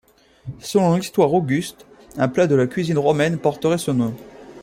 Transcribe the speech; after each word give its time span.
Selon 0.59 0.95
l'Histoire 0.95 1.31
Auguste, 1.31 1.85
un 2.17 2.27
plat 2.27 2.47
de 2.47 2.55
la 2.55 2.65
cuisine 2.65 2.97
romaine 2.97 3.37
porterait 3.37 3.77
ce 3.77 3.91
nom. 3.91 4.15